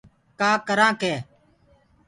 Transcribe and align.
ڪآ 0.39 0.51
ڪرآنٚ 0.67 0.95
ڪي 1.01 1.13